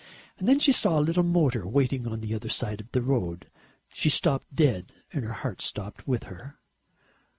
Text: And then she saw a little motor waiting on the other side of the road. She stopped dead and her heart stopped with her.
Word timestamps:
And 0.39 0.47
then 0.47 0.57
she 0.57 0.71
saw 0.71 0.97
a 0.97 0.97
little 0.99 1.21
motor 1.21 1.67
waiting 1.67 2.07
on 2.07 2.21
the 2.21 2.33
other 2.33 2.49
side 2.49 2.81
of 2.81 2.91
the 2.91 3.03
road. 3.03 3.51
She 3.93 4.09
stopped 4.09 4.51
dead 4.55 4.93
and 5.13 5.23
her 5.23 5.33
heart 5.45 5.61
stopped 5.61 6.07
with 6.07 6.23
her. 6.23 6.55